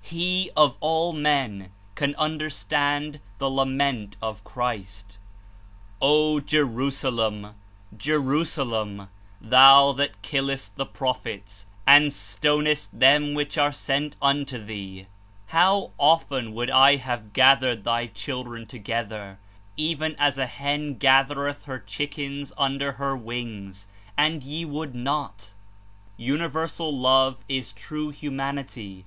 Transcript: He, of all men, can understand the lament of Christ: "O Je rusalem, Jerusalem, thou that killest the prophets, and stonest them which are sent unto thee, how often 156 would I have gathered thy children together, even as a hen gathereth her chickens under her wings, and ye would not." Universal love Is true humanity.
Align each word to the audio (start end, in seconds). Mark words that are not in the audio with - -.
He, 0.00 0.50
of 0.56 0.78
all 0.80 1.12
men, 1.12 1.70
can 1.94 2.14
understand 2.16 3.20
the 3.36 3.50
lament 3.50 4.16
of 4.22 4.42
Christ: 4.42 5.18
"O 6.00 6.40
Je 6.40 6.60
rusalem, 6.60 7.52
Jerusalem, 7.94 9.10
thou 9.42 9.92
that 9.92 10.22
killest 10.22 10.76
the 10.76 10.86
prophets, 10.86 11.66
and 11.86 12.14
stonest 12.14 12.98
them 12.98 13.34
which 13.34 13.58
are 13.58 13.72
sent 13.72 14.16
unto 14.22 14.56
thee, 14.56 15.06
how 15.48 15.90
often 15.98 16.54
156 16.54 16.54
would 16.56 16.70
I 16.70 16.96
have 16.96 17.32
gathered 17.34 17.84
thy 17.84 18.06
children 18.06 18.64
together, 18.64 19.38
even 19.76 20.16
as 20.18 20.38
a 20.38 20.46
hen 20.46 20.96
gathereth 20.96 21.64
her 21.64 21.78
chickens 21.78 22.54
under 22.56 22.92
her 22.92 23.14
wings, 23.14 23.86
and 24.16 24.42
ye 24.42 24.64
would 24.64 24.94
not." 24.94 25.52
Universal 26.16 26.98
love 26.98 27.36
Is 27.50 27.70
true 27.70 28.08
humanity. 28.08 29.04